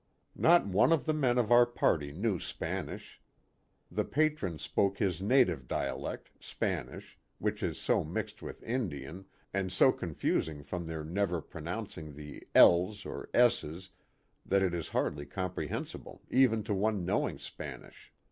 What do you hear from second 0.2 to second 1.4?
Not one of the men